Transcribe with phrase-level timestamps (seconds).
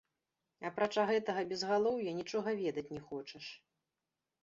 [0.69, 3.45] Апрача гэтага безгалоўя, нічога ведаць не хочаш.